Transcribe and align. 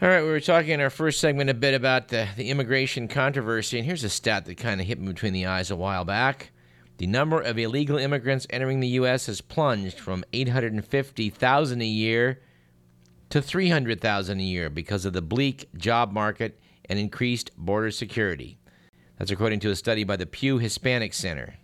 All 0.00 0.08
right, 0.08 0.22
we 0.22 0.28
were 0.28 0.38
talking 0.38 0.70
in 0.70 0.80
our 0.80 0.90
first 0.90 1.18
segment 1.18 1.50
a 1.50 1.54
bit 1.54 1.74
about 1.74 2.06
the, 2.06 2.28
the 2.36 2.50
immigration 2.50 3.08
controversy, 3.08 3.78
and 3.78 3.84
here's 3.84 4.04
a 4.04 4.08
stat 4.08 4.44
that 4.44 4.54
kind 4.54 4.80
of 4.80 4.86
hit 4.86 5.00
me 5.00 5.08
between 5.08 5.32
the 5.32 5.46
eyes 5.46 5.72
a 5.72 5.76
while 5.76 6.04
back. 6.04 6.52
The 6.98 7.08
number 7.08 7.40
of 7.40 7.58
illegal 7.58 7.98
immigrants 7.98 8.46
entering 8.48 8.78
the 8.78 8.86
U.S. 8.90 9.26
has 9.26 9.40
plunged 9.40 9.98
from 9.98 10.22
850,000 10.32 11.82
a 11.82 11.84
year 11.84 12.40
to 13.30 13.42
300,000 13.42 14.38
a 14.38 14.42
year 14.42 14.70
because 14.70 15.04
of 15.04 15.14
the 15.14 15.20
bleak 15.20 15.68
job 15.76 16.12
market 16.12 16.60
and 16.84 16.96
increased 17.00 17.50
border 17.56 17.90
security. 17.90 18.60
That's 19.18 19.32
according 19.32 19.58
to 19.60 19.70
a 19.70 19.76
study 19.76 20.04
by 20.04 20.14
the 20.14 20.26
Pew 20.26 20.58
Hispanic 20.58 21.12
Center. 21.12 21.56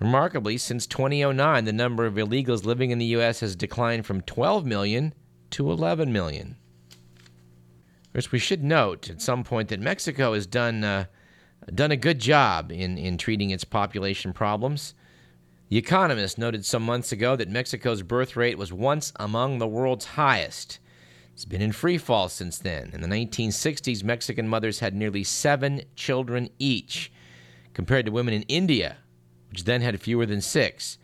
Remarkably, 0.00 0.56
since 0.56 0.86
2009, 0.86 1.66
the 1.66 1.72
number 1.74 2.06
of 2.06 2.14
illegals 2.14 2.64
living 2.64 2.92
in 2.92 2.98
the 2.98 3.12
U.S. 3.16 3.40
has 3.40 3.54
declined 3.54 4.06
from 4.06 4.22
12 4.22 4.64
million 4.64 5.12
to 5.50 5.70
11 5.70 6.10
million. 6.10 6.56
Course, 8.14 8.30
we 8.30 8.38
should 8.38 8.62
note 8.62 9.10
at 9.10 9.20
some 9.20 9.42
point 9.42 9.70
that 9.70 9.80
Mexico 9.80 10.34
has 10.34 10.46
done 10.46 10.84
uh, 10.84 11.06
done 11.74 11.90
a 11.90 11.96
good 11.96 12.20
job 12.20 12.70
in, 12.70 12.96
in 12.96 13.18
treating 13.18 13.50
its 13.50 13.64
population 13.64 14.32
problems. 14.32 14.94
The 15.68 15.78
Economist 15.78 16.38
noted 16.38 16.64
some 16.64 16.84
months 16.84 17.10
ago 17.10 17.34
that 17.34 17.48
Mexico's 17.48 18.02
birth 18.02 18.36
rate 18.36 18.56
was 18.56 18.72
once 18.72 19.12
among 19.16 19.58
the 19.58 19.66
world's 19.66 20.04
highest. 20.04 20.78
It's 21.32 21.44
been 21.44 21.60
in 21.60 21.72
free 21.72 21.98
fall 21.98 22.28
since 22.28 22.56
then. 22.56 22.90
In 22.92 23.00
the 23.00 23.08
1960s, 23.08 24.04
Mexican 24.04 24.46
mothers 24.46 24.78
had 24.78 24.94
nearly 24.94 25.24
seven 25.24 25.82
children 25.96 26.50
each, 26.60 27.10
compared 27.72 28.06
to 28.06 28.12
women 28.12 28.34
in 28.34 28.42
India, 28.42 28.98
which 29.50 29.64
then 29.64 29.80
had 29.80 30.00
fewer 30.00 30.26
than 30.26 30.40
six. 30.40 30.98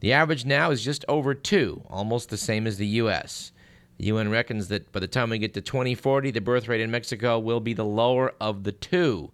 The 0.00 0.12
average 0.12 0.44
now 0.44 0.72
is 0.72 0.82
just 0.82 1.04
over 1.06 1.34
two, 1.34 1.84
almost 1.88 2.30
the 2.30 2.36
same 2.36 2.66
as 2.66 2.78
the 2.78 2.86
U.S. 2.86 3.52
The 3.98 4.06
UN 4.06 4.30
reckons 4.30 4.68
that 4.68 4.90
by 4.92 5.00
the 5.00 5.08
time 5.08 5.30
we 5.30 5.38
get 5.38 5.54
to 5.54 5.60
2040, 5.60 6.30
the 6.30 6.40
birth 6.40 6.68
rate 6.68 6.80
in 6.80 6.90
Mexico 6.90 7.38
will 7.38 7.60
be 7.60 7.74
the 7.74 7.84
lower 7.84 8.32
of 8.40 8.62
the 8.62 8.72
two. 8.72 9.32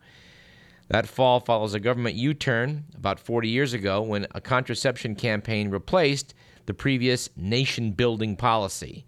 That 0.89 1.07
fall 1.07 1.41
follows 1.41 1.75
a 1.75 1.81
government 1.81 2.17
U 2.17 2.35
turn 2.35 2.85
about 2.95 3.21
40 3.21 3.49
years 3.49 3.73
ago 3.73 4.01
when 4.03 4.27
a 4.35 4.41
contraception 4.41 5.15
campaign 5.15 5.71
replaced 5.71 6.35
the 6.67 6.75
previous 6.75 7.29
nation 7.37 7.93
building 7.93 8.37
policy. 8.37 9.05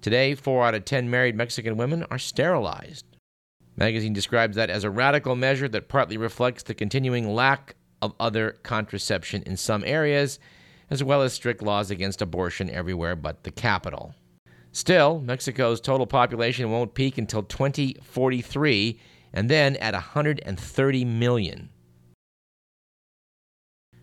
Today, 0.00 0.34
4 0.34 0.66
out 0.66 0.74
of 0.74 0.84
10 0.84 1.10
married 1.10 1.36
Mexican 1.36 1.76
women 1.76 2.04
are 2.10 2.18
sterilized. 2.18 3.04
Magazine 3.76 4.12
describes 4.12 4.56
that 4.56 4.70
as 4.70 4.84
a 4.84 4.90
radical 4.90 5.34
measure 5.34 5.68
that 5.68 5.88
partly 5.88 6.16
reflects 6.16 6.62
the 6.62 6.74
continuing 6.74 7.34
lack 7.34 7.74
of 8.00 8.14
other 8.20 8.58
contraception 8.62 9.42
in 9.46 9.56
some 9.56 9.82
areas, 9.84 10.38
as 10.90 11.02
well 11.02 11.22
as 11.22 11.32
strict 11.32 11.62
laws 11.62 11.90
against 11.90 12.20
abortion 12.20 12.68
everywhere 12.68 13.16
but 13.16 13.44
the 13.44 13.50
capital. 13.50 14.14
Still, 14.72 15.20
Mexico's 15.20 15.80
total 15.82 16.06
population 16.06 16.70
won't 16.70 16.94
peak 16.94 17.18
until 17.18 17.42
2043 17.42 18.98
and 19.34 19.48
then 19.50 19.76
at 19.76 19.92
130 19.92 21.04
million. 21.04 21.68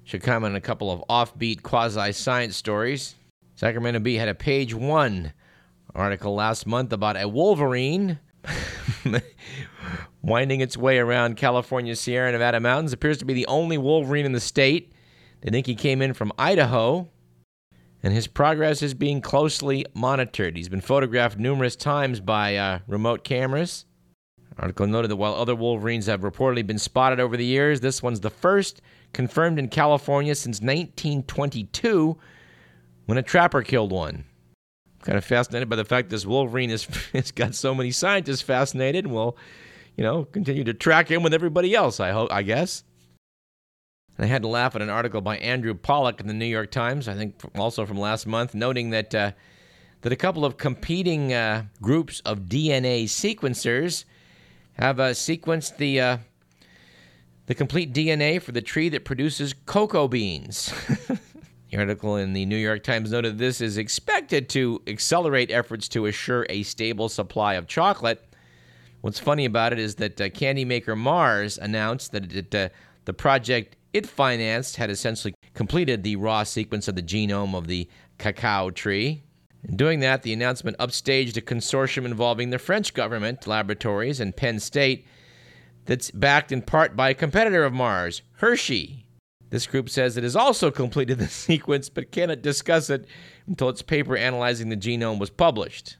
Should 0.03 0.23
comment 0.23 0.53
on 0.53 0.55
a 0.55 0.61
couple 0.61 0.91
of 0.91 1.03
offbeat 1.09 1.63
quasi 1.63 2.11
science 2.13 2.55
stories. 2.55 3.15
Sacramento 3.55 3.99
Bee 3.99 4.15
had 4.15 4.29
a 4.29 4.35
page 4.35 4.73
one 4.73 5.33
article 5.93 6.35
last 6.35 6.65
month 6.65 6.93
about 6.93 7.19
a 7.19 7.27
wolverine 7.27 8.19
winding 10.21 10.61
its 10.61 10.77
way 10.77 10.97
around 10.99 11.35
California's 11.35 11.99
Sierra 11.99 12.31
Nevada 12.31 12.59
mountains. 12.59 12.93
Appears 12.93 13.17
to 13.17 13.25
be 13.25 13.33
the 13.33 13.47
only 13.47 13.77
wolverine 13.77 14.25
in 14.25 14.33
the 14.33 14.39
state. 14.39 14.93
They 15.41 15.49
think 15.51 15.65
he 15.65 15.75
came 15.75 16.01
in 16.01 16.13
from 16.13 16.31
Idaho, 16.37 17.09
and 18.01 18.13
his 18.13 18.27
progress 18.27 18.81
is 18.81 18.93
being 18.93 19.21
closely 19.21 19.85
monitored. 19.93 20.55
He's 20.55 20.69
been 20.69 20.81
photographed 20.81 21.37
numerous 21.37 21.75
times 21.75 22.19
by 22.19 22.55
uh, 22.55 22.79
remote 22.87 23.23
cameras. 23.23 23.85
Article 24.57 24.87
noted 24.87 25.09
that 25.09 25.15
while 25.15 25.35
other 25.35 25.55
wolverines 25.55 26.07
have 26.07 26.21
reportedly 26.21 26.67
been 26.67 26.77
spotted 26.77 27.19
over 27.19 27.37
the 27.37 27.45
years, 27.45 27.79
this 27.79 28.03
one's 28.03 28.19
the 28.19 28.29
first 28.29 28.81
confirmed 29.13 29.57
in 29.57 29.69
California 29.69 30.35
since 30.35 30.59
1922 30.59 32.17
when 33.05 33.17
a 33.17 33.23
trapper 33.23 33.61
killed 33.61 33.91
one. 33.91 34.25
I'm 34.95 35.01
kind 35.01 35.17
of 35.17 35.23
fascinated 35.23 35.69
by 35.69 35.77
the 35.77 35.85
fact 35.85 36.09
this 36.09 36.25
wolverine 36.25 36.71
has, 36.71 36.83
has 37.13 37.31
got 37.31 37.55
so 37.55 37.73
many 37.73 37.91
scientists 37.91 38.41
fascinated 38.41 39.05
and 39.05 39.13
will, 39.13 39.37
you 39.95 40.03
know, 40.03 40.25
continue 40.25 40.65
to 40.65 40.73
track 40.73 41.09
him 41.09 41.23
with 41.23 41.33
everybody 41.33 41.73
else, 41.73 41.99
I 41.99 42.11
hope, 42.11 42.31
I 42.31 42.43
guess. 42.43 42.83
And 44.19 44.25
I 44.25 44.27
had 44.27 44.41
to 44.41 44.49
laugh 44.49 44.75
at 44.75 44.81
an 44.81 44.89
article 44.89 45.21
by 45.21 45.37
Andrew 45.37 45.73
Pollack 45.73 46.19
in 46.19 46.27
the 46.27 46.33
New 46.33 46.43
York 46.43 46.71
Times, 46.71 47.07
I 47.07 47.13
think 47.13 47.35
also 47.57 47.85
from 47.85 47.97
last 47.97 48.27
month, 48.27 48.53
noting 48.53 48.89
that 48.89 49.15
uh, 49.15 49.31
that 50.01 50.11
a 50.11 50.17
couple 50.17 50.43
of 50.43 50.57
competing 50.57 51.31
uh, 51.33 51.63
groups 51.81 52.19
of 52.25 52.41
DNA 52.41 53.05
sequencers 53.05 54.03
have 54.73 54.99
uh, 54.99 55.11
sequenced 55.11 55.77
the 55.77 56.01
uh, 56.01 56.17
the 57.45 57.55
complete 57.55 57.93
DNA 57.93 58.41
for 58.41 58.51
the 58.51 58.61
tree 58.61 58.89
that 58.89 59.05
produces 59.05 59.53
cocoa 59.65 60.09
beans. 60.09 60.73
the 61.71 61.77
article 61.77 62.17
in 62.17 62.33
the 62.33 62.45
New 62.45 62.57
York 62.57 62.83
Times 62.83 63.13
noted 63.13 63.37
this 63.37 63.61
is 63.61 63.77
expected 63.77 64.49
to 64.49 64.81
accelerate 64.85 65.49
efforts 65.49 65.87
to 65.87 66.07
assure 66.07 66.45
a 66.49 66.63
stable 66.63 67.07
supply 67.07 67.53
of 67.53 67.67
chocolate. 67.67 68.21
What's 68.99 69.17
funny 69.19 69.45
about 69.45 69.71
it 69.71 69.79
is 69.79 69.95
that 69.95 70.19
uh, 70.19 70.27
candy 70.27 70.65
maker 70.65 70.97
Mars 70.97 71.57
announced 71.57 72.11
that 72.11 72.33
it, 72.33 72.53
uh, 72.53 72.67
the 73.05 73.13
project 73.13 73.75
it 73.93 74.05
financed 74.05 74.75
had 74.75 74.89
essentially 74.89 75.33
completed 75.53 76.03
the 76.03 76.15
raw 76.15 76.43
sequence 76.43 76.87
of 76.87 76.95
the 76.95 77.01
genome 77.01 77.55
of 77.55 77.67
the 77.67 77.87
cacao 78.17 78.69
tree. 78.69 79.23
In 79.67 79.75
doing 79.75 79.99
that, 80.01 80.23
the 80.23 80.33
announcement 80.33 80.77
upstaged 80.77 81.35
a 81.37 81.41
consortium 81.41 82.05
involving 82.05 82.49
the 82.49 82.59
French 82.59 82.93
government, 82.93 83.47
laboratories, 83.47 84.19
and 84.19 84.35
Penn 84.35 84.59
State 84.59 85.05
that's 85.85 86.11
backed 86.11 86.51
in 86.51 86.61
part 86.61 86.95
by 86.95 87.09
a 87.09 87.15
competitor 87.15 87.63
of 87.63 87.73
Mars, 87.73 88.21
Hershey. 88.33 89.05
This 89.49 89.65
group 89.65 89.89
says 89.89 90.15
it 90.15 90.23
has 90.23 90.35
also 90.35 90.69
completed 90.69 91.17
the 91.17 91.27
sequence 91.29 91.89
but 91.89 92.11
cannot 92.11 92.41
discuss 92.41 92.89
it 92.89 93.07
until 93.47 93.69
its 93.69 93.81
paper 93.81 94.15
analyzing 94.15 94.69
the 94.69 94.77
genome 94.77 95.19
was 95.19 95.31
published. 95.31 95.97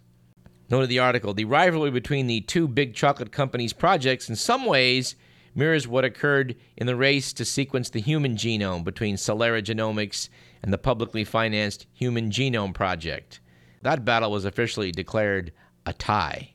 Note 0.70 0.84
of 0.84 0.90
the 0.90 1.00
article 1.00 1.34
the 1.34 1.46
rivalry 1.46 1.90
between 1.90 2.28
the 2.28 2.42
two 2.42 2.68
big 2.68 2.94
chocolate 2.94 3.31
companies' 3.31 3.74
projects 3.74 4.30
in 4.30 4.36
some 4.36 4.66
ways 4.66 5.16
mirrors 5.59 5.88
what 5.88 6.06
occurred 6.06 6.56
in 6.78 6.88
the 6.88 6.96
race 6.96 7.34
to 7.34 7.46
sequence 7.46 7.90
the 7.90 8.00
human 8.02 8.36
genome 8.36 8.84
between 8.84 9.16
Celera 9.16 9.62
Genomics 9.62 10.30
and 10.64 10.74
the 10.74 10.78
publicly 10.78 11.24
financed 11.24 11.86
Human 11.94 12.31
Genome 12.31 12.74
Project. 12.74 13.42
That 13.81 14.06
battle 14.06 14.31
was 14.31 14.46
officially 14.46 14.92
declared 14.92 15.52
a 15.86 15.94
tie. 15.94 16.53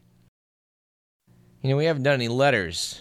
You 1.60 1.70
know, 1.70 1.76
we 1.76 1.84
haven't 1.84 2.02
done 2.02 2.14
any 2.14 2.28
letters 2.28 3.00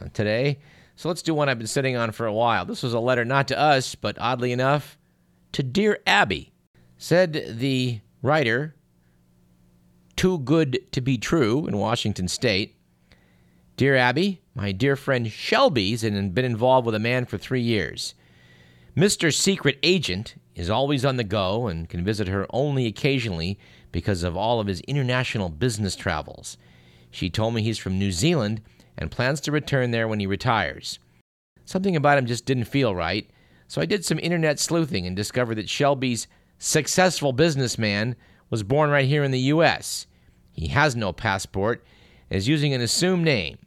uh, 0.00 0.08
today, 0.12 0.58
so 0.96 1.08
let's 1.08 1.22
do 1.22 1.34
one 1.34 1.48
I've 1.48 1.58
been 1.58 1.66
sitting 1.66 1.96
on 1.96 2.12
for 2.12 2.26
a 2.26 2.32
while. 2.32 2.64
This 2.64 2.82
was 2.82 2.92
a 2.92 3.00
letter 3.00 3.24
not 3.24 3.48
to 3.48 3.58
us, 3.58 3.94
but 3.94 4.18
oddly 4.20 4.52
enough, 4.52 4.98
to 5.52 5.62
Dear 5.62 6.00
Abby. 6.06 6.52
Said 6.98 7.58
the 7.58 8.00
writer, 8.22 8.74
Too 10.16 10.40
Good 10.40 10.90
to 10.90 11.00
Be 11.00 11.16
True 11.16 11.66
in 11.68 11.78
Washington 11.78 12.26
State. 12.26 12.74
Dear 13.76 13.94
Abby, 13.94 14.42
my 14.58 14.72
dear 14.72 14.96
friend 14.96 15.30
Shelby's 15.30 16.02
been 16.02 16.44
involved 16.44 16.84
with 16.84 16.96
a 16.96 16.98
man 16.98 17.26
for 17.26 17.38
three 17.38 17.60
years. 17.60 18.14
Mr. 18.96 19.32
Secret 19.32 19.78
Agent 19.84 20.34
is 20.56 20.68
always 20.68 21.04
on 21.04 21.16
the 21.16 21.22
go 21.22 21.68
and 21.68 21.88
can 21.88 22.04
visit 22.04 22.26
her 22.26 22.44
only 22.50 22.84
occasionally 22.86 23.56
because 23.92 24.24
of 24.24 24.36
all 24.36 24.58
of 24.58 24.66
his 24.66 24.80
international 24.80 25.48
business 25.48 25.94
travels. 25.94 26.58
She 27.08 27.30
told 27.30 27.54
me 27.54 27.62
he's 27.62 27.78
from 27.78 28.00
New 28.00 28.10
Zealand 28.10 28.60
and 28.96 29.12
plans 29.12 29.40
to 29.42 29.52
return 29.52 29.92
there 29.92 30.08
when 30.08 30.18
he 30.18 30.26
retires. 30.26 30.98
Something 31.64 31.94
about 31.94 32.18
him 32.18 32.26
just 32.26 32.44
didn't 32.44 32.64
feel 32.64 32.96
right, 32.96 33.30
so 33.68 33.80
I 33.80 33.86
did 33.86 34.04
some 34.04 34.18
internet 34.18 34.58
sleuthing 34.58 35.06
and 35.06 35.14
discovered 35.14 35.54
that 35.54 35.68
Shelby's 35.68 36.26
successful 36.58 37.32
businessman 37.32 38.16
was 38.50 38.64
born 38.64 38.90
right 38.90 39.06
here 39.06 39.22
in 39.22 39.30
the 39.30 39.38
U.S. 39.38 40.08
He 40.50 40.66
has 40.66 40.96
no 40.96 41.12
passport 41.12 41.84
and 42.28 42.38
is 42.38 42.48
using 42.48 42.74
an 42.74 42.80
assumed 42.80 43.24
name. 43.24 43.58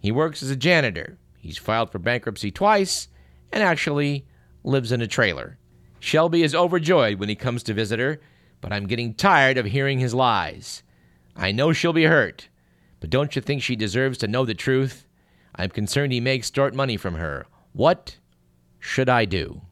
He 0.00 0.10
works 0.10 0.42
as 0.42 0.50
a 0.50 0.56
janitor. 0.56 1.18
He's 1.38 1.58
filed 1.58 1.90
for 1.92 1.98
bankruptcy 1.98 2.50
twice 2.50 3.08
and 3.52 3.62
actually 3.62 4.26
lives 4.64 4.92
in 4.92 5.00
a 5.00 5.06
trailer. 5.06 5.58
Shelby 5.98 6.42
is 6.42 6.54
overjoyed 6.54 7.18
when 7.18 7.28
he 7.28 7.34
comes 7.34 7.62
to 7.64 7.74
visit 7.74 7.98
her, 7.98 8.20
but 8.60 8.72
I'm 8.72 8.86
getting 8.86 9.14
tired 9.14 9.58
of 9.58 9.66
hearing 9.66 9.98
his 9.98 10.14
lies. 10.14 10.82
I 11.36 11.52
know 11.52 11.72
she'll 11.72 11.92
be 11.92 12.04
hurt, 12.04 12.48
but 13.00 13.10
don't 13.10 13.34
you 13.36 13.42
think 13.42 13.62
she 13.62 13.76
deserves 13.76 14.18
to 14.18 14.28
know 14.28 14.44
the 14.44 14.54
truth? 14.54 15.06
I'm 15.54 15.70
concerned 15.70 16.12
he 16.12 16.20
may 16.20 16.34
extort 16.34 16.74
money 16.74 16.96
from 16.96 17.14
her. 17.14 17.46
What 17.72 18.16
should 18.78 19.08
I 19.08 19.24
do? 19.26 19.62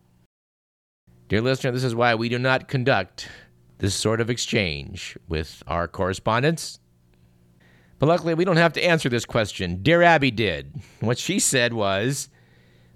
Dear 1.29 1.41
listener, 1.41 1.73
this 1.73 1.85
is 1.85 1.95
why 1.95 2.15
we 2.15 2.29
do 2.29 2.39
not 2.39 2.69
conduct 2.69 3.29
this 3.79 3.95
sort 3.95 4.21
of 4.21 4.31
exchange 4.31 5.17
with 5.29 5.63
our 5.67 5.87
correspondents. 5.87 6.81
But 7.99 8.07
luckily, 8.07 8.35
we 8.35 8.45
don't 8.45 8.57
have 8.57 8.73
to 8.75 8.85
answer 8.85 9.09
this 9.09 9.25
question. 9.25 9.83
Dear 9.83 10.03
Abby 10.03 10.31
did. 10.31 10.81
What 11.01 11.19
she 11.19 11.39
said 11.39 11.73
was 11.73 12.29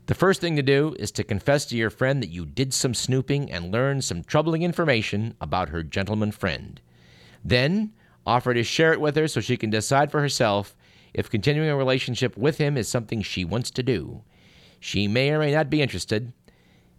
the 0.07 0.15
first 0.15 0.41
thing 0.41 0.57
to 0.57 0.63
do 0.63 0.95
is 0.99 1.11
to 1.13 1.25
confess 1.25 1.65
to 1.67 1.77
your 1.77 1.91
friend 1.91 2.23
that 2.23 2.31
you 2.31 2.47
did 2.47 2.73
some 2.75 2.95
snooping 2.95 3.51
and 3.51 3.73
learned 3.73 4.05
some 4.05 4.23
troubling 4.23 4.63
information 4.63 5.35
about 5.41 5.71
her 5.71 5.83
gentleman 5.83 6.33
friend. 6.33 6.81
Then, 7.45 7.93
offer 8.27 8.55
to 8.55 8.63
share 8.63 8.93
it 8.93 9.01
with 9.01 9.17
her 9.17 9.27
so 9.27 9.41
she 9.41 9.57
can 9.57 9.71
decide 9.71 10.11
for 10.11 10.21
herself 10.21 10.77
if 11.15 11.31
continuing 11.31 11.69
a 11.69 11.77
relationship 11.77 12.37
with 12.37 12.59
him 12.59 12.77
is 12.77 12.89
something 12.89 13.23
she 13.23 13.45
wants 13.45 13.71
to 13.73 13.83
do. 13.83 14.23
She 14.81 15.09
may 15.09 15.31
or 15.31 15.39
may 15.39 15.53
not 15.53 15.71
be 15.71 15.83
interested, 15.83 16.33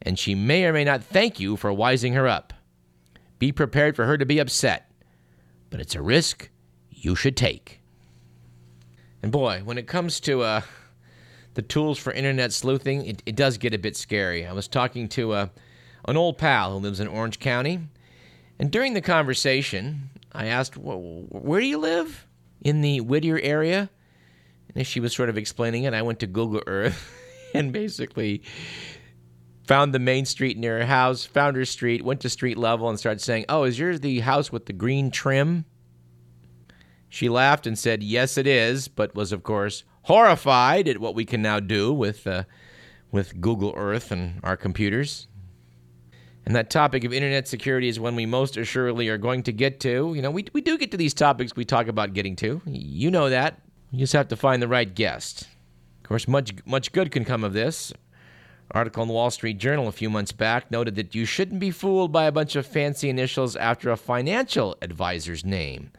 and 0.02 0.20
she 0.20 0.36
may 0.36 0.66
or 0.66 0.74
may 0.74 0.84
not 0.84 1.04
thank 1.04 1.40
you 1.40 1.56
for 1.56 1.72
wising 1.72 2.14
her 2.14 2.28
up. 2.28 2.54
Be 3.40 3.52
prepared 3.52 3.96
for 3.96 4.06
her 4.06 4.18
to 4.18 4.26
be 4.26 4.40
upset, 4.40 4.92
but 5.70 5.80
it's 5.80 5.96
a 5.96 6.02
risk 6.02 6.50
you 6.90 7.16
should 7.16 7.36
take. 7.36 7.83
And 9.24 9.32
boy, 9.32 9.62
when 9.64 9.78
it 9.78 9.88
comes 9.88 10.20
to 10.20 10.42
uh, 10.42 10.62
the 11.54 11.62
tools 11.62 11.98
for 11.98 12.12
internet 12.12 12.52
sleuthing, 12.52 13.06
it, 13.06 13.24
it 13.26 13.38
does 13.38 13.58
get 13.58 13.74
a 13.74 13.78
bit 13.78 13.96
scary. 13.96 14.46
I 14.46 14.52
was 14.52 14.68
talking 14.68 15.08
to 15.10 15.32
uh, 15.32 15.48
an 16.06 16.18
old 16.18 16.38
pal 16.38 16.74
who 16.74 16.80
lives 16.80 17.00
in 17.00 17.08
Orange 17.08 17.40
County, 17.40 17.80
and 18.60 18.70
during 18.70 18.94
the 18.94 19.02
conversation, 19.02 20.10
I 20.34 20.48
asked, 20.48 20.76
Where 20.76 21.62
do 21.62 21.66
you 21.66 21.78
live? 21.78 22.28
In 22.60 22.82
the 22.82 23.00
Whittier 23.00 23.40
area? 23.40 23.90
And 24.68 24.82
as 24.82 24.88
she 24.88 25.00
was 25.00 25.14
sort 25.14 25.30
of 25.30 25.38
explaining 25.38 25.86
it, 25.86 25.94
I 25.94 26.02
went 26.02 26.20
to 26.20 26.28
Google 26.28 26.62
Earth 26.68 27.10
and 27.54 27.72
basically 27.72 28.44
found 29.68 29.94
the 29.94 30.00
main 30.00 30.26
street 30.26 30.58
near 30.58 30.80
her 30.80 30.86
house, 30.86 31.24
found 31.24 31.56
her 31.56 31.66
street, 31.66 32.04
went 32.04 32.20
to 32.22 32.30
street 32.30 32.58
level, 32.58 32.90
and 32.90 33.00
started 33.00 33.22
saying, 33.22 33.46
Oh, 33.48 33.64
is 33.64 33.80
yours 33.80 34.02
the 34.02 34.20
house 34.20 34.52
with 34.52 34.66
the 34.66 34.74
green 34.74 35.12
trim? 35.12 35.64
She 37.14 37.30
laughed 37.30 37.68
and 37.68 37.78
said, 37.78 38.02
Yes, 38.02 38.40
it 38.40 38.48
is, 38.48 38.88
but 38.88 39.14
was, 39.14 39.32
of 39.32 39.44
course, 39.44 39.84
horrified 40.02 40.88
at 40.88 40.98
what 40.98 41.14
we 41.14 41.26
can 41.26 41.44
now 41.44 41.60
do 41.60 41.94
with, 41.94 42.26
uh, 42.26 42.46
with 43.12 43.40
Google 43.40 43.72
Earth 43.78 44.12
and 44.12 44.40
our 44.42 44.58
computers. 44.58 45.28
And 46.44 46.56
that 46.56 46.72
topic 46.72 47.04
of 47.04 47.14
internet 47.14 47.48
security 47.48 47.88
is 47.88 48.00
one 48.00 48.16
we 48.16 48.26
most 48.26 48.58
assuredly 48.58 49.10
are 49.10 49.20
going 49.20 49.44
to 49.44 49.52
get 49.52 49.80
to. 49.82 50.16
You 50.16 50.24
know, 50.24 50.32
we, 50.32 50.48
we 50.54 50.62
do 50.62 50.76
get 50.76 50.90
to 50.90 50.98
these 50.98 51.14
topics 51.14 51.56
we 51.56 51.66
talk 51.66 51.88
about 51.88 52.14
getting 52.14 52.36
to. 52.38 52.64
You 52.66 53.12
know 53.12 53.30
that. 53.30 53.62
You 53.92 54.00
just 54.00 54.14
have 54.14 54.30
to 54.30 54.36
find 54.36 54.60
the 54.60 54.68
right 54.68 54.92
guest. 54.92 55.44
Of 56.02 56.10
course, 56.10 56.28
much, 56.28 56.52
much 56.66 56.92
good 56.94 57.12
can 57.12 57.26
come 57.26 57.44
of 57.44 57.54
this. 57.54 57.94
Article 58.72 59.04
in 59.04 59.08
the 59.08 59.14
Wall 59.14 59.30
Street 59.30 59.60
Journal 59.60 59.88
a 59.88 59.92
few 59.92 60.10
months 60.10 60.32
back 60.32 60.72
noted 60.72 60.96
that 60.96 61.14
you 61.14 61.26
shouldn't 61.26 61.60
be 61.60 61.70
fooled 61.70 62.12
by 62.12 62.26
a 62.26 62.32
bunch 62.32 62.56
of 62.56 62.66
fancy 62.66 63.08
initials 63.08 63.56
after 63.56 63.92
a 63.92 63.98
financial 63.98 64.76
advisor's 64.82 65.46
name. 65.46 65.92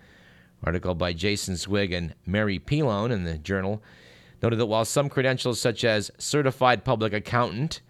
Article 0.65 0.95
by 0.95 1.13
Jason 1.13 1.57
Zweig 1.57 1.93
and 1.93 2.15
Mary 2.27 2.59
Pilon 2.59 3.13
in 3.13 3.25
the 3.25 3.39
Journal 3.39 3.83
noted 4.43 4.57
that 4.57 4.67
while 4.67 4.85
some 4.85 5.09
credentials 5.09 5.61
such 5.61 5.85
as 5.85 6.11
certified 6.19 6.85
public 6.85 7.13
accountant, 7.13 7.81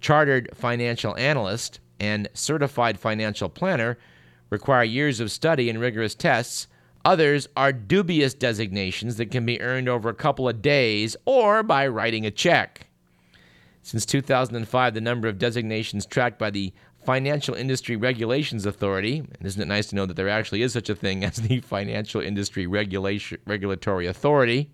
chartered 0.00 0.48
financial 0.54 1.16
analyst, 1.16 1.80
and 1.98 2.28
certified 2.32 2.98
financial 2.98 3.48
planner 3.48 3.98
require 4.48 4.84
years 4.84 5.20
of 5.20 5.30
study 5.30 5.68
and 5.68 5.80
rigorous 5.80 6.14
tests, 6.14 6.66
others 7.04 7.48
are 7.56 7.72
dubious 7.72 8.34
designations 8.34 9.16
that 9.16 9.30
can 9.30 9.44
be 9.44 9.60
earned 9.60 9.88
over 9.88 10.08
a 10.08 10.14
couple 10.14 10.48
of 10.48 10.62
days 10.62 11.16
or 11.26 11.62
by 11.62 11.86
writing 11.86 12.24
a 12.24 12.30
check. 12.30 12.86
Since 13.82 14.06
2005, 14.06 14.94
the 14.94 15.00
number 15.00 15.28
of 15.28 15.38
designations 15.38 16.06
tracked 16.06 16.38
by 16.38 16.50
the 16.50 16.72
Financial 17.04 17.54
Industry 17.54 17.96
Regulations 17.96 18.66
Authority, 18.66 19.18
and 19.18 19.46
isn't 19.46 19.60
it 19.60 19.68
nice 19.68 19.88
to 19.88 19.96
know 19.96 20.06
that 20.06 20.14
there 20.14 20.28
actually 20.28 20.62
is 20.62 20.72
such 20.72 20.90
a 20.90 20.94
thing 20.94 21.24
as 21.24 21.36
the 21.36 21.60
Financial 21.60 22.20
Industry 22.20 22.66
Regulation, 22.66 23.38
Regulatory 23.46 24.06
Authority, 24.06 24.70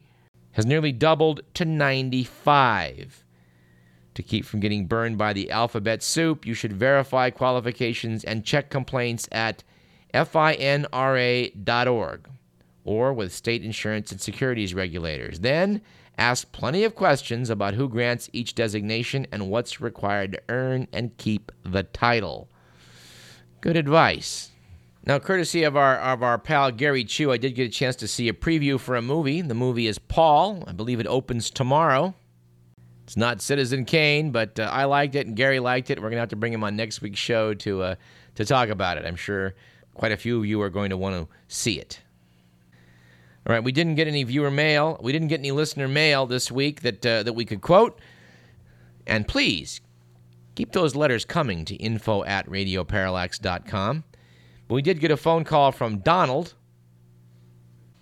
has 0.53 0.67
nearly 0.67 0.93
doubled 0.93 1.43
to 1.55 1.65
95. 1.65 3.25
To 4.15 4.23
keep 4.23 4.47
from 4.47 4.61
getting 4.61 4.87
burned 4.87 5.19
by 5.19 5.35
the 5.35 5.51
alphabet 5.51 6.03
soup, 6.03 6.47
you 6.47 6.55
should 6.55 6.73
verify 6.73 7.29
qualifications 7.29 8.25
and 8.25 8.45
check 8.47 8.71
complaints 8.71 9.29
at 9.31 9.63
finra.org 10.15 11.51
or 12.85 13.13
with 13.13 13.35
state 13.35 13.63
insurance 13.63 14.11
and 14.13 14.21
securities 14.21 14.73
regulators. 14.73 15.41
Then 15.41 15.83
Ask 16.19 16.51
plenty 16.53 16.85
of 16.85 16.95
questions 16.95 17.51
about 17.51 17.75
who 17.75 17.89
grants 17.89 18.31
each 18.33 18.55
designation 18.55 19.27
and 19.31 19.51
what's 19.51 19.81
required 19.81 20.33
to 20.33 20.43
earn 20.49 20.89
and 20.93 21.17
keep 21.19 21.53
the 21.63 21.83
title. 21.83 22.49
Good 23.61 23.77
advice. 23.77 24.51
Now, 25.05 25.19
courtesy 25.19 25.63
of 25.63 25.77
our 25.77 25.97
of 25.99 26.23
our 26.23 26.39
pal 26.39 26.73
Gary 26.73 27.05
Chu, 27.05 27.31
I 27.31 27.37
did 27.37 27.55
get 27.55 27.69
a 27.69 27.71
chance 27.71 27.97
to 27.97 28.09
see 28.09 28.29
a 28.29 28.33
preview 28.33 28.81
for 28.81 28.97
a 28.97 29.03
movie. 29.03 29.41
The 29.41 29.55
movie 29.55 29.87
is 29.87 29.99
Paul. 29.99 30.65
I 30.67 30.73
believe 30.73 31.01
it 31.01 31.07
opens 31.07 31.51
tomorrow. 31.51 32.15
It's 33.05 33.17
not 33.17 33.41
Citizen 33.41 33.85
Kane, 33.85 34.33
but 34.33 34.59
uh, 34.59 34.69
I 34.73 34.85
liked 34.87 35.15
it 35.15 35.27
and 35.29 35.37
Gary 35.37 35.61
liked 35.61 35.91
it. 35.91 36.03
We're 36.03 36.09
gonna 36.09 36.21
have 36.21 36.31
to 36.31 36.37
bring 36.37 36.53
him 36.53 36.65
on 36.65 36.75
next 36.75 37.03
week's 37.03 37.21
show 37.21 37.55
to 37.55 37.83
uh, 37.83 37.95
to 38.35 38.45
talk 38.45 38.69
about 38.69 38.99
it. 38.99 39.05
I'm 39.05 39.17
sure 39.17 39.55
quite 39.95 40.13
a 40.13 40.17
few 40.17 40.39
of 40.39 40.47
you 40.47 40.61
are 40.63 40.71
going 40.71 40.91
to 40.91 40.97
want 40.97 41.15
to 41.15 41.35
see 41.49 41.79
it. 41.79 42.01
All 43.47 43.53
right, 43.53 43.63
we 43.63 43.71
didn't 43.71 43.95
get 43.95 44.09
any 44.09 44.25
viewer 44.25 44.51
mail. 44.51 44.99
We 45.01 45.13
didn't 45.13 45.29
get 45.29 45.39
any 45.39 45.53
listener 45.53 45.87
mail 45.87 46.27
this 46.27 46.51
week 46.51 46.81
that 46.81 47.07
uh, 47.07 47.23
that 47.23 47.35
we 47.35 47.45
could 47.45 47.61
quote. 47.61 48.01
And 49.07 49.29
please 49.29 49.81
keep 50.57 50.73
those 50.73 50.97
letters 50.97 51.25
coming 51.25 51.65
to 51.67 51.77
info 51.77 52.25
at 52.25 52.49
radioparallax.com. 52.49 54.03
But 54.67 54.75
we 54.75 54.83
did 54.83 54.99
get 54.99 55.13
a 55.13 55.17
phone 55.17 55.45
call 55.45 55.71
from 55.71 55.99
Donald, 55.99 56.55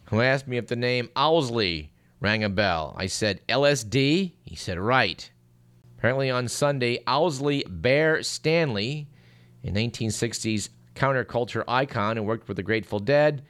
who 0.04 0.22
asked 0.22 0.48
me 0.48 0.56
if 0.56 0.68
the 0.68 0.76
name 0.76 1.10
Owsley 1.14 1.92
rang 2.20 2.42
a 2.42 2.48
bell. 2.48 2.94
I 2.96 3.06
said 3.06 3.46
LSD. 3.46 4.32
He 4.46 4.56
said 4.56 4.78
right. 4.78 5.30
Apparently 5.98 6.30
on 6.30 6.48
Sunday, 6.48 7.00
Owsley 7.06 7.64
Bear 7.68 8.22
Stanley, 8.22 9.08
a 9.62 9.68
1960s 9.68 10.70
counterculture 10.94 11.64
icon 11.68 12.16
who 12.16 12.22
worked 12.22 12.48
with 12.48 12.56
the 12.56 12.62
Grateful 12.62 12.98
Dead 12.98 13.42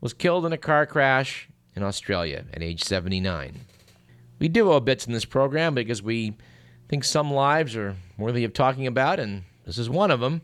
was 0.00 0.12
killed 0.14 0.46
in 0.46 0.52
a 0.52 0.58
car 0.58 0.86
crash 0.86 1.48
in 1.74 1.82
Australia 1.82 2.44
at 2.52 2.62
age 2.62 2.82
79. 2.82 3.60
We 4.38 4.48
duo 4.48 4.80
bits 4.80 5.06
in 5.06 5.12
this 5.12 5.24
program 5.24 5.74
because 5.74 6.02
we 6.02 6.36
think 6.88 7.04
some 7.04 7.32
lives 7.32 7.76
are 7.76 7.96
worthy 8.18 8.44
of 8.44 8.52
talking 8.52 8.86
about, 8.86 9.18
and 9.18 9.44
this 9.64 9.78
is 9.78 9.90
one 9.90 10.10
of 10.10 10.20
them. 10.20 10.42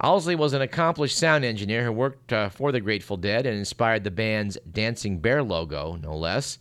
Owsley 0.00 0.34
was 0.34 0.52
an 0.52 0.62
accomplished 0.62 1.16
sound 1.16 1.44
engineer 1.44 1.84
who 1.84 1.92
worked 1.92 2.32
uh, 2.32 2.48
for 2.48 2.72
the 2.72 2.80
Grateful 2.80 3.16
Dead 3.16 3.46
and 3.46 3.56
inspired 3.56 4.02
the 4.02 4.10
band's 4.10 4.58
Dancing 4.70 5.20
Bear 5.20 5.42
logo, 5.42 5.96
no 6.02 6.16
less. 6.16 6.58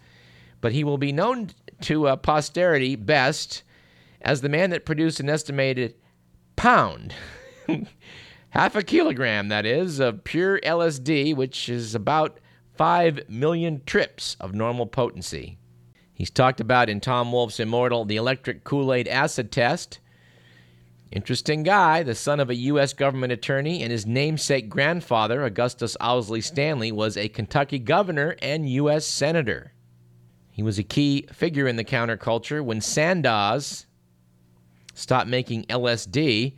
But 0.61 0.71
he 0.71 0.83
will 0.83 0.99
be 0.99 1.11
known 1.11 1.49
to 1.81 2.07
uh, 2.07 2.15
posterity 2.15 2.95
best 2.95 3.63
as 4.21 4.41
the 4.41 4.49
man 4.49 4.69
that 4.69 4.85
produced 4.85 5.19
an 5.19 5.29
estimated 5.29 5.95
pound 6.55 7.13
half 8.53 8.75
a 8.75 8.83
kilogram, 8.83 9.47
that 9.47 9.65
is, 9.65 9.99
of 9.99 10.23
pure 10.23 10.59
LSD, 10.59 11.35
which 11.35 11.67
is 11.69 11.95
about 11.95 12.39
5 12.75 13.27
million 13.27 13.81
trips 13.87 14.37
of 14.39 14.53
normal 14.53 14.85
potency. 14.85 15.57
He's 16.13 16.29
talked 16.29 16.59
about 16.59 16.87
in 16.87 17.01
Tom 17.01 17.31
Wolfe's 17.31 17.59
Immortal 17.59 18.05
the 18.05 18.15
electric 18.15 18.63
Kool 18.63 18.93
Aid 18.93 19.07
acid 19.07 19.51
test. 19.51 19.99
Interesting 21.11 21.63
guy, 21.63 22.03
the 22.03 22.13
son 22.13 22.39
of 22.39 22.51
a 22.51 22.55
U.S. 22.55 22.93
government 22.93 23.33
attorney, 23.33 23.81
and 23.81 23.91
his 23.91 24.05
namesake 24.05 24.69
grandfather, 24.69 25.43
Augustus 25.43 25.97
Owsley 25.99 26.41
Stanley, 26.41 26.91
was 26.91 27.17
a 27.17 27.29
Kentucky 27.29 27.79
governor 27.79 28.35
and 28.39 28.69
U.S. 28.69 29.07
senator. 29.07 29.73
He 30.51 30.61
was 30.61 30.77
a 30.77 30.83
key 30.83 31.25
figure 31.33 31.67
in 31.67 31.75
the 31.75 31.83
counterculture 31.83 32.63
when 32.63 32.81
Sandoz 32.81 33.87
stopped 34.93 35.27
making 35.27 35.63
LSD 35.63 36.53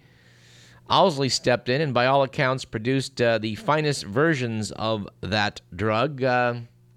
Owsley 0.89 1.29
stepped 1.29 1.69
in 1.69 1.81
and, 1.81 1.93
by 1.93 2.05
all 2.05 2.23
accounts, 2.23 2.65
produced 2.65 3.21
uh, 3.21 3.37
the 3.37 3.55
finest 3.55 4.03
versions 4.03 4.71
of 4.71 5.07
that 5.21 5.61
drug 5.75 6.23
uh, 6.23 6.55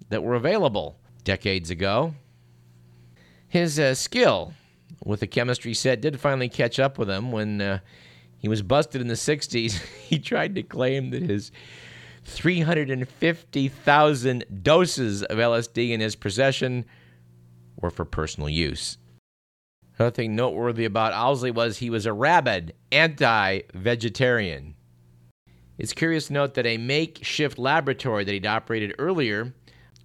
that 0.09 0.23
were 0.23 0.35
available 0.35 0.97
decades 1.23 1.69
ago. 1.69 2.13
His 3.47 3.79
uh, 3.79 3.95
skill 3.95 4.53
with 5.03 5.21
the 5.21 5.27
chemistry 5.27 5.73
set 5.73 6.01
did 6.01 6.19
finally 6.19 6.49
catch 6.49 6.79
up 6.79 6.97
with 6.97 7.09
him 7.09 7.31
when 7.31 7.61
uh, 7.61 7.79
he 8.37 8.47
was 8.47 8.61
busted 8.61 9.01
in 9.01 9.07
the 9.07 9.15
60s. 9.15 9.71
he 10.07 10.19
tried 10.19 10.53
to 10.55 10.63
claim 10.63 11.09
that 11.09 11.23
his 11.23 11.51
350,000 12.25 14.45
doses 14.61 15.23
of 15.23 15.37
LSD 15.37 15.91
in 15.91 15.99
his 15.99 16.15
possession 16.15 16.85
were 17.81 17.89
for 17.89 18.05
personal 18.05 18.49
use. 18.49 18.97
Another 19.99 20.15
thing 20.15 20.33
noteworthy 20.33 20.85
about 20.85 21.11
Owsley 21.11 21.51
was 21.51 21.77
he 21.77 21.89
was 21.89 22.05
a 22.05 22.13
rabid 22.13 22.73
anti 22.89 23.61
vegetarian. 23.73 24.75
It's 25.77 25.91
curious 25.91 26.27
to 26.27 26.33
note 26.33 26.53
that 26.53 26.65
a 26.65 26.77
makeshift 26.77 27.59
laboratory 27.59 28.23
that 28.23 28.31
he'd 28.31 28.47
operated 28.47 28.95
earlier 28.97 29.53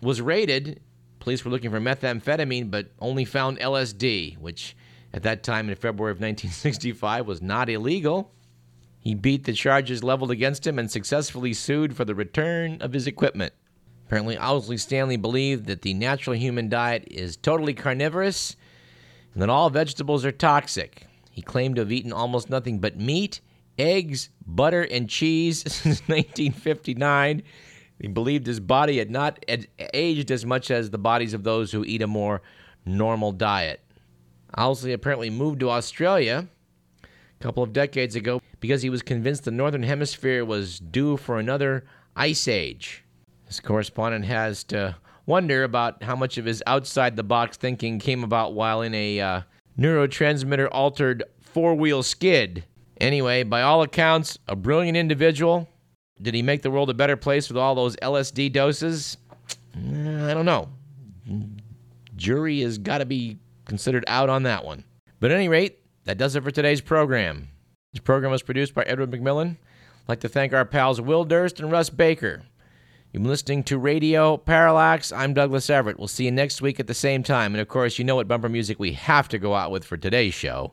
was 0.03 0.21
raided. 0.21 0.81
Police 1.21 1.45
were 1.45 1.51
looking 1.53 1.71
for 1.71 1.81
methamphetamine, 1.81 2.73
but 2.73 2.91
only 2.99 3.25
found 3.25 3.61
LSD, 3.61 4.37
which 4.39 4.77
at 5.13 5.23
that 5.23 5.45
time 5.45 5.69
in 5.69 5.77
February 5.77 6.11
of 6.11 6.17
1965 6.17 7.25
was 7.25 7.41
not 7.41 7.69
illegal. 7.69 8.33
He 8.99 9.15
beat 9.15 9.45
the 9.45 9.53
charges 9.53 10.03
leveled 10.03 10.33
against 10.33 10.67
him 10.67 10.77
and 10.77 10.91
successfully 10.91 11.53
sued 11.53 11.95
for 11.97 12.05
the 12.05 12.17
return 12.17 12.79
of 12.81 12.95
his 12.95 13.07
equipment. 13.07 13.53
Apparently, 14.07 14.37
Owsley 14.37 14.77
Stanley 14.77 15.17
believed 15.17 15.67
that 15.67 15.83
the 15.83 15.95
natural 15.95 16.35
human 16.35 16.69
diet 16.69 17.05
is 17.07 17.37
totally 17.37 17.75
carnivorous 17.75 18.57
and 19.35 19.43
that 19.43 19.51
all 19.51 19.69
vegetables 19.69 20.25
are 20.25 20.33
toxic. 20.33 21.07
He 21.31 21.43
claimed 21.43 21.77
to 21.77 21.83
have 21.83 21.93
eaten 21.93 22.13
almost 22.13 22.49
nothing 22.49 22.79
but 22.79 22.99
meat, 22.99 23.41
eggs, 23.77 24.31
butter, 24.47 24.83
and 24.83 25.09
cheese 25.09 25.61
since 25.67 26.01
1959, 26.03 27.43
He 28.01 28.09
believed 28.09 28.47
his 28.47 28.61
body 28.61 28.99
had 28.99 29.11
not 29.11 29.45
aged 29.93 30.31
as 30.31 30.47
much 30.47 30.71
as 30.71 30.91
the 30.91 30.99
bodies 30.99 31.35
of 31.35 31.45
those 31.45 31.73
who 31.73 31.85
eat 31.85 32.03
a 32.03 32.07
more 32.07 32.43
normal 32.87 33.33
diet. 33.33 33.81
Owsley 34.57 34.93
apparently 34.93 35.31
moved 35.31 35.61
to 35.61 35.71
Australia 35.71 36.47
a 37.03 37.43
couple 37.43 37.63
of 37.63 37.73
decades 37.73 38.15
ago 38.15 38.41
because 38.61 38.83
he 38.83 38.91
was 38.91 39.03
convinced 39.03 39.45
the 39.45 39.51
Northern 39.51 39.83
Hemisphere 39.83 40.45
was 40.45 40.79
due 40.79 41.17
for 41.17 41.39
another 41.39 41.85
ice 42.15 42.47
age. 42.47 43.05
This 43.47 43.59
correspondent 43.59 44.25
has 44.27 44.63
to 44.65 44.97
wonder 45.27 45.65
about 45.65 46.03
how 46.03 46.17
much 46.17 46.39
of 46.39 46.45
his 46.45 46.63
outside 46.67 47.17
the 47.17 47.23
box 47.23 47.57
thinking 47.57 47.99
came 47.99 48.25
about 48.25 48.55
while 48.55 48.83
in 48.83 48.95
a 48.95 49.21
uh, 49.21 49.41
neurotransmitter 49.79 50.69
altered 50.71 51.23
four 51.41 51.75
wheel 51.75 52.03
skid. 52.03 52.65
Anyway, 53.01 53.43
by 53.43 53.63
all 53.63 53.83
accounts, 53.83 54.39
a 54.49 54.57
brilliant 54.57 54.97
individual. 54.97 55.69
Did 56.21 56.35
he 56.35 56.43
make 56.43 56.63
the 56.63 56.71
world 56.71 56.91
a 56.91 56.95
better 56.95 57.17
place 57.17 57.49
with 57.49 57.57
all 57.57 57.75
those 57.75 57.97
LSD 57.97 58.53
doses? 58.53 59.17
I 59.75 60.33
don't 60.33 60.47
know. 60.47 60.69
Jury 62.17 62.61
has 62.61 62.79
got 62.79 62.99
to 62.99 63.07
be 63.07 63.39
considered 63.65 64.05
out 64.07 64.29
on 64.29 64.45
that 64.45 64.65
one. 64.65 64.85
But 65.21 65.31
at 65.31 65.37
any 65.37 65.49
rate, 65.49 65.81
that 66.05 66.19
does 66.19 66.37
it 66.37 66.43
for 66.43 66.51
today's 66.51 66.81
program. 66.81 67.49
This 67.93 68.01
program 68.01 68.31
was 68.31 68.43
produced 68.43 68.75
by 68.75 68.83
Edward 68.83 69.11
McMillan. 69.11 69.51
I'd 69.51 70.09
like 70.09 70.21
to 70.21 70.29
thank 70.29 70.53
our 70.53 70.65
pals 70.65 71.01
Will 71.01 71.25
Durst 71.25 71.61
and 71.61 71.73
Russ 71.73 71.91
Baker. 71.91 72.43
You've 73.15 73.23
been 73.23 73.31
listening 73.31 73.63
to 73.65 73.79
Radio 73.79 74.37
Parallax. 74.37 75.13
I'm 75.13 75.35
Douglas 75.35 75.71
Everett. 75.71 76.01
We'll 76.01 76.09
see 76.09 76.25
you 76.25 76.33
next 76.33 76.61
week 76.61 76.81
at 76.81 76.89
the 76.89 76.95
same 76.95 77.23
time. 77.23 77.55
And 77.55 77.61
of 77.61 77.69
course, 77.69 77.97
you 77.97 78.05
know 78.05 78.17
what 78.17 78.27
bumper 78.27 78.49
music 78.49 78.81
we 78.81 78.91
have 78.95 79.29
to 79.29 79.39
go 79.39 79.55
out 79.55 79.71
with 79.71 79.85
for 79.85 79.97
today's 79.97 80.35
show. 80.35 80.73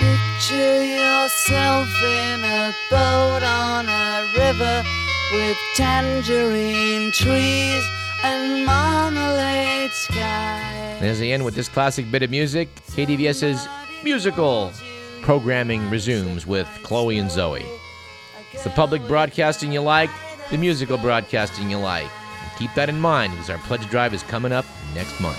Picture 0.00 0.84
yourself 0.84 1.86
in 2.02 2.40
a 2.42 2.74
boat 2.90 3.44
on 3.44 3.88
a 3.88 4.26
river 4.36 4.82
with 5.30 5.56
tangerine 5.76 7.12
trees 7.12 7.88
and 8.24 8.66
marmalade 8.66 9.92
skies. 9.92 11.02
As 11.02 11.22
I 11.22 11.26
end 11.26 11.44
with 11.44 11.54
this 11.54 11.68
classic 11.68 12.10
bit 12.10 12.24
of 12.24 12.30
music, 12.30 12.74
KDVS's 12.86 13.68
musical 14.02 14.72
programming 15.22 15.88
resumes 15.90 16.46
with 16.46 16.68
Chloe 16.82 17.18
and 17.18 17.30
Zoe. 17.30 17.64
It's 18.52 18.64
the 18.64 18.70
public 18.70 19.06
broadcasting 19.06 19.72
you 19.72 19.80
like, 19.80 20.10
the 20.50 20.58
musical 20.58 20.98
broadcasting 20.98 21.70
you 21.70 21.78
like. 21.78 22.10
And 22.42 22.58
keep 22.58 22.74
that 22.74 22.88
in 22.88 22.98
mind 22.98 23.32
because 23.32 23.50
our 23.50 23.58
pledge 23.58 23.88
drive 23.88 24.14
is 24.14 24.22
coming 24.24 24.52
up 24.52 24.64
next 24.94 25.20
month. 25.20 25.38